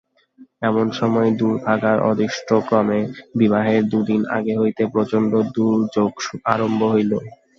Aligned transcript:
এমন 0.61 0.85
সময় 0.99 1.29
দুর্ভাগার 1.39 1.97
অদৃষ্টক্রমে 2.09 2.99
বিবাহের 3.35 3.81
দুই 3.91 4.03
দিন 4.09 4.21
আগে 4.37 4.53
হইতে 4.57 4.83
প্রচণ্ড 4.93 5.31
দুর্যোগ 5.55 6.11
আরম্ভ 6.53 6.81
হইল। 6.93 7.11